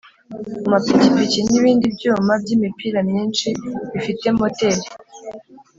amapikipiki 0.65 1.39
n’ 1.47 1.51
ibindi 1.59 1.85
byuma 1.95 2.33
by’ 2.41 2.49
imipira 2.55 2.99
myinshi 3.09 3.47
bifite 3.91 4.25
moteri 4.39 4.87